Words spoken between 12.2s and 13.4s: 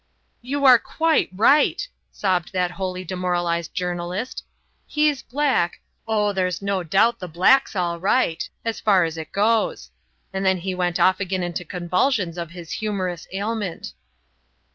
of his humorous